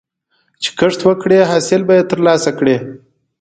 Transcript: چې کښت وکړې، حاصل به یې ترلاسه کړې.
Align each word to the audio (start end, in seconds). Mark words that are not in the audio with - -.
چې 0.61 0.69
کښت 0.79 0.99
وکړې، 1.03 1.39
حاصل 1.49 1.81
به 1.87 1.93
یې 1.97 2.03
ترلاسه 2.11 2.51
کړې. 2.59 2.75